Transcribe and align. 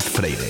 David 0.00 0.12
Freire. 0.12 0.49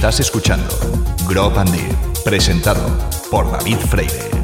Estás 0.00 0.18
escuchando 0.20 0.66
Grop 1.28 1.58
and 1.58 1.72
Deep, 1.72 2.22
presentado 2.24 2.80
por 3.30 3.52
David 3.52 3.76
Freire. 3.90 4.39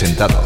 Deep, 0.00 0.39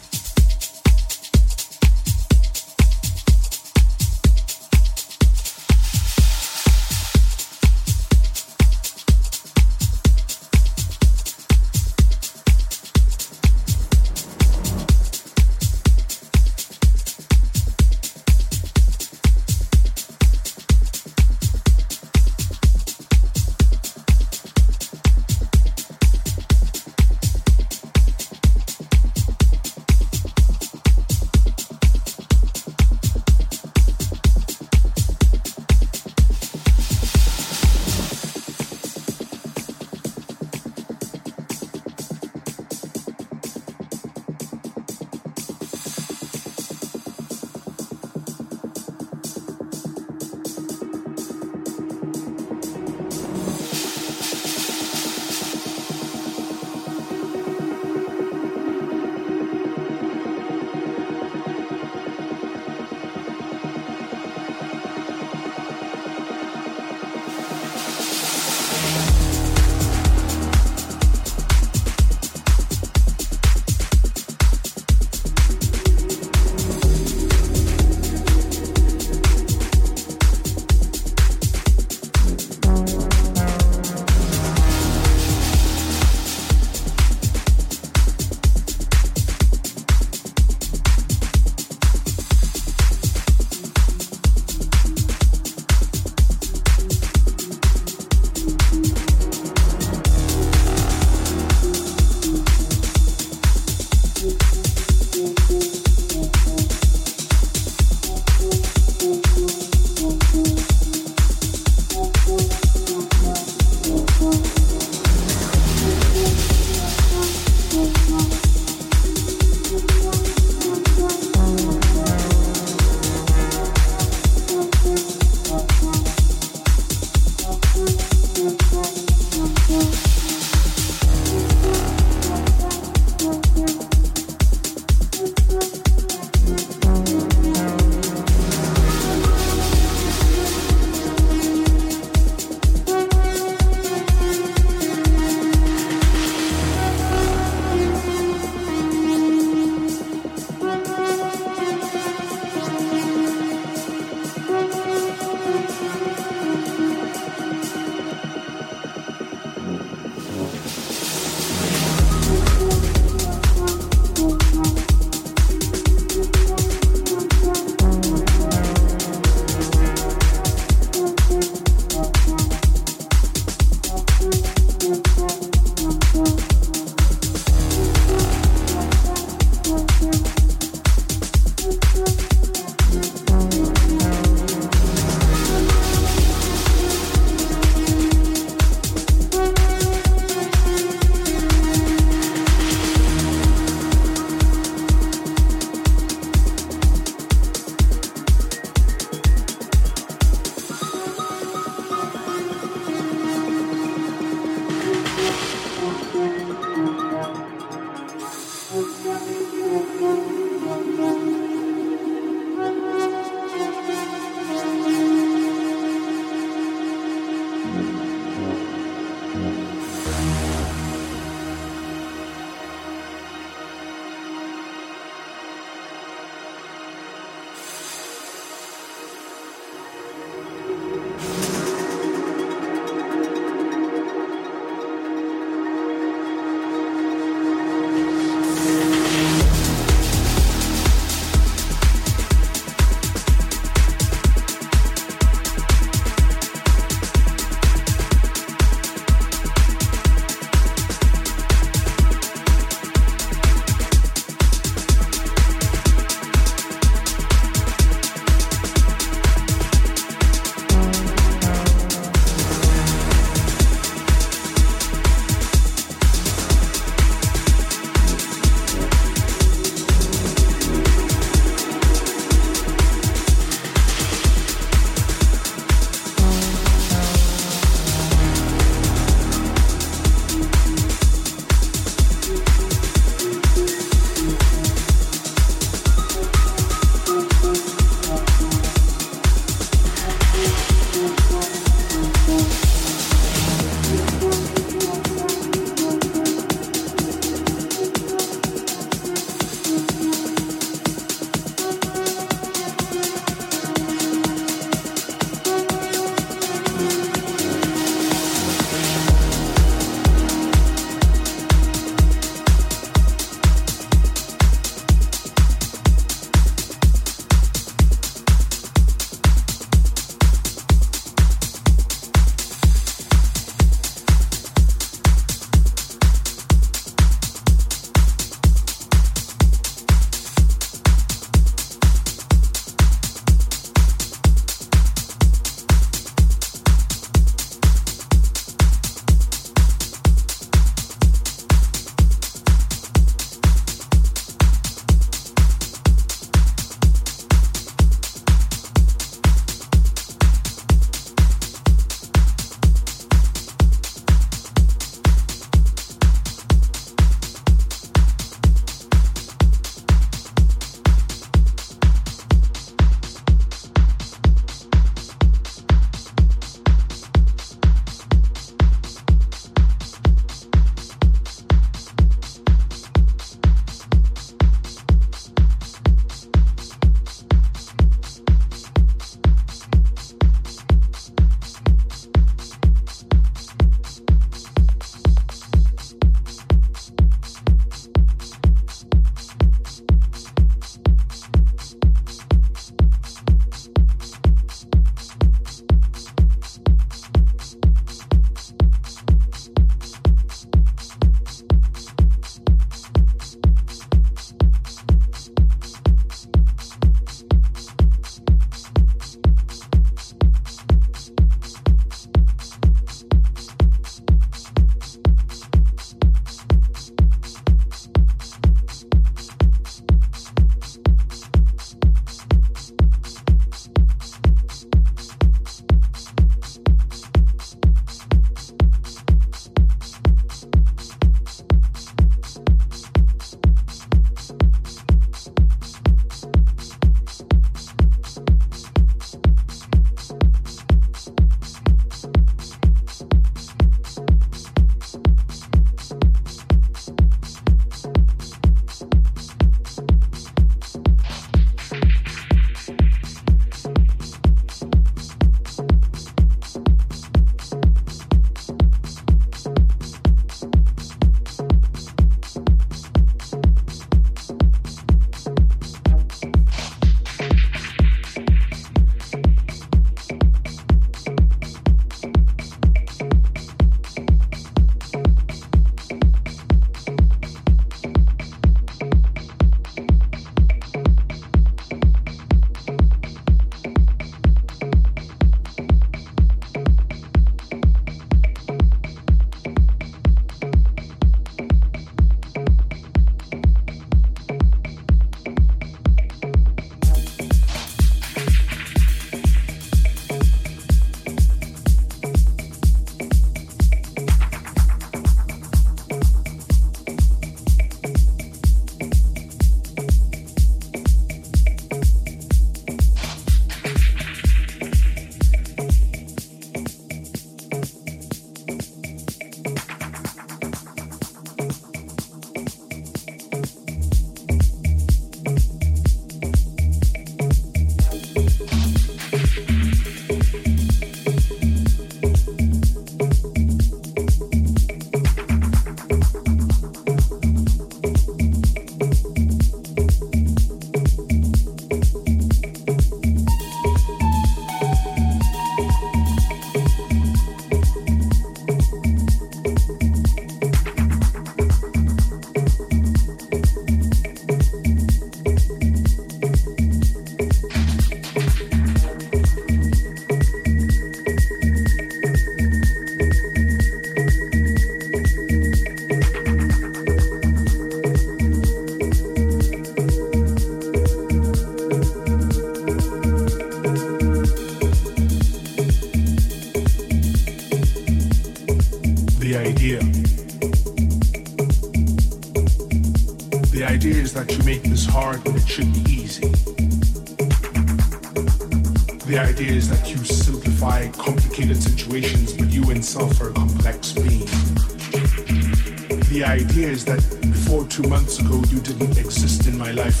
two 597.76 597.88
months 597.90 598.18
ago 598.20 598.42
you 598.48 598.58
didn't 598.60 598.96
exist 598.96 599.46
in 599.46 599.58
my 599.58 599.70
life. 599.72 600.00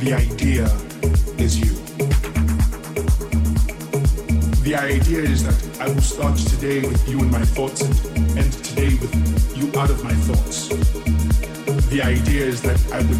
The 0.00 0.12
idea 0.12 0.64
is 1.38 1.58
you. 1.58 1.72
The 4.62 4.74
idea 4.76 5.20
is 5.20 5.42
that 5.44 5.80
I 5.80 5.88
will 5.88 6.02
start 6.02 6.36
today 6.36 6.86
with 6.86 7.08
you 7.08 7.18
in 7.20 7.30
my 7.30 7.42
thoughts 7.56 7.80
and 7.80 8.38
end 8.38 8.52
today 8.62 8.92
with 9.00 9.56
you 9.56 9.68
out 9.80 9.88
of 9.88 10.04
my 10.04 10.12
thoughts. 10.28 10.68
The 11.88 12.02
idea 12.02 12.44
is 12.44 12.60
that 12.60 12.78
I 12.92 12.98
would 12.98 13.18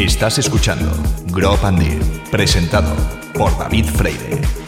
Estás 0.00 0.38
escuchando 0.38 0.90
Grow 1.26 1.58
Deal, 1.58 2.00
presentado 2.30 2.90
por 3.34 3.56
David 3.58 3.84
Freire. 3.84 4.59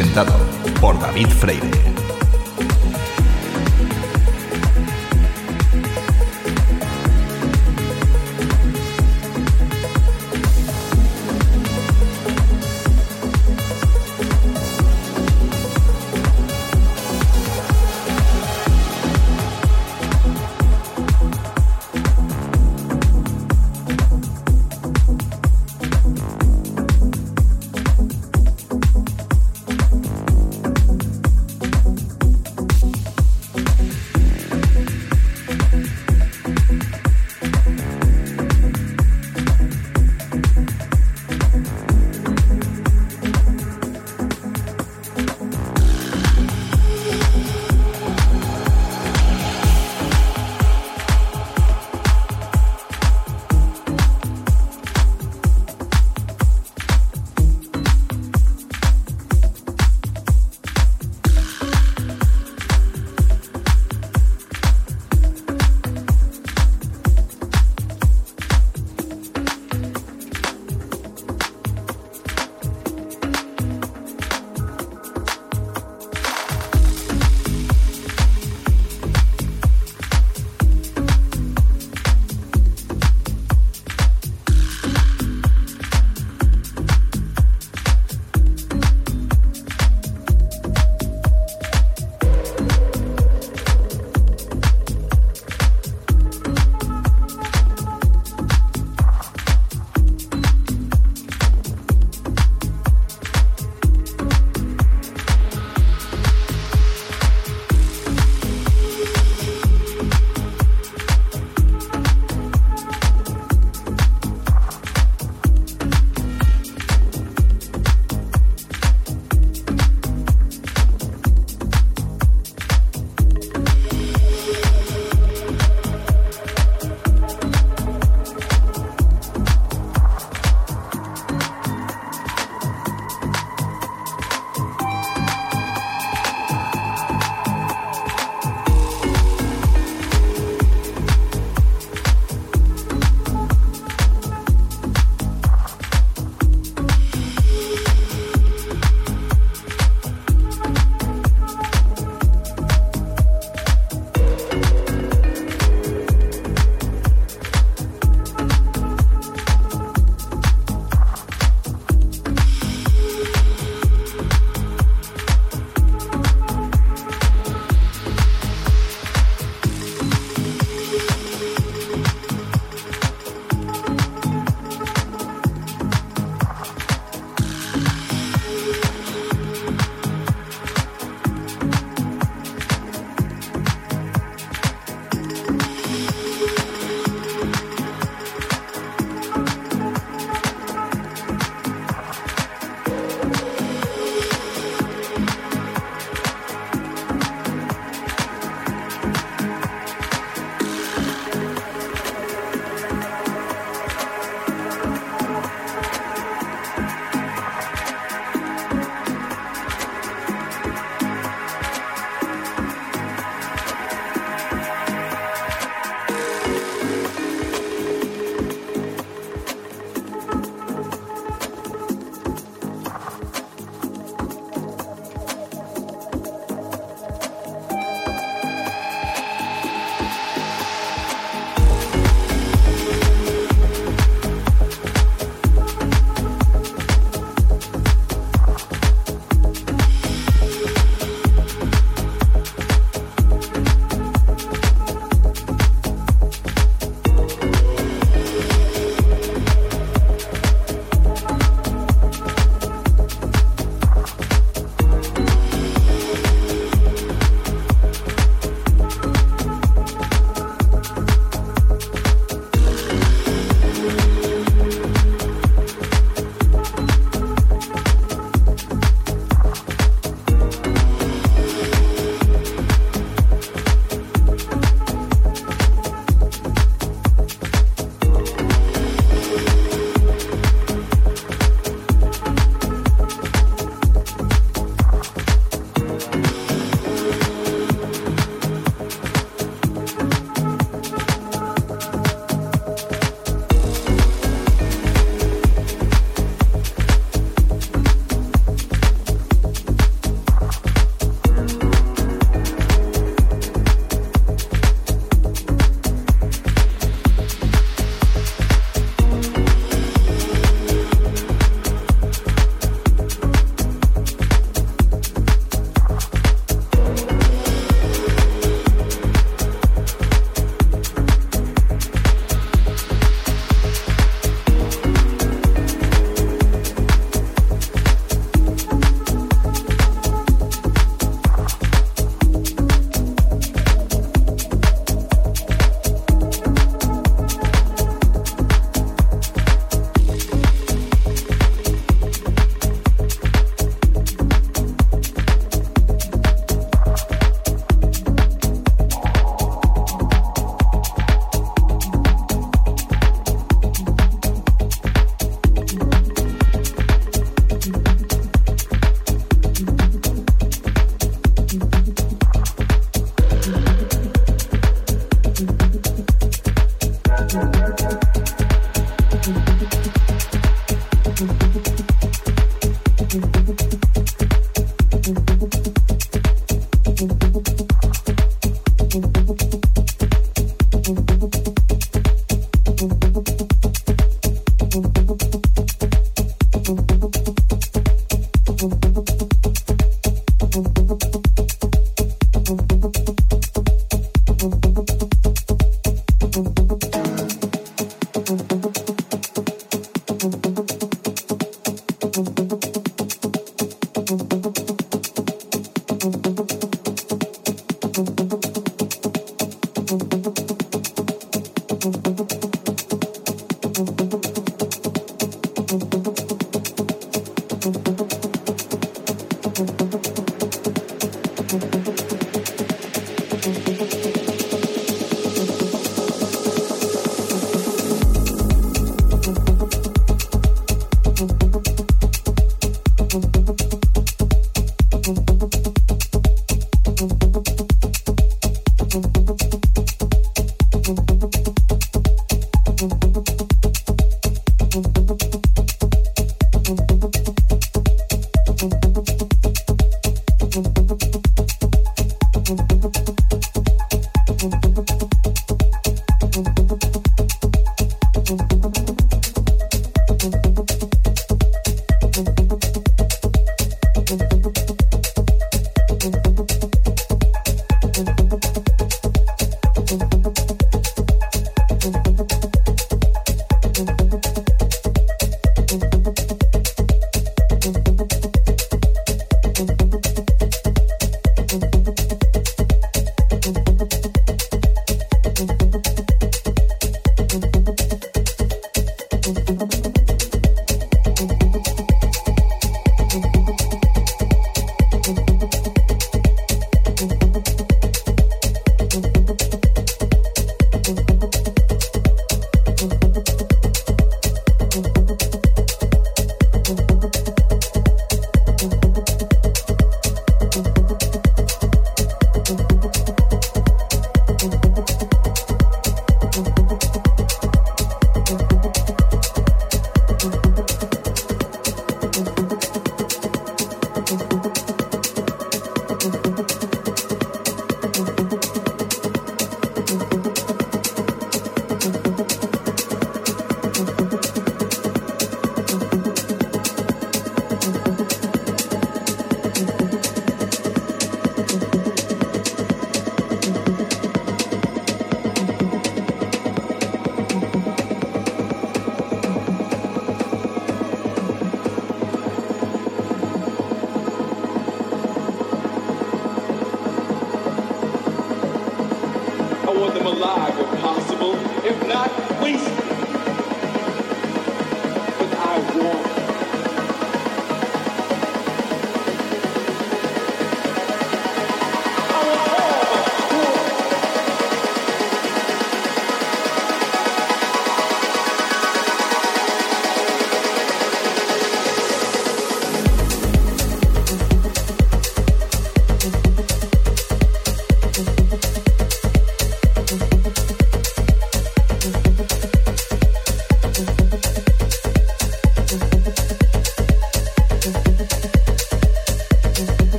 Presentado 0.00 0.32
por 0.80 0.98
David 0.98 1.28
Freire. 1.28 1.69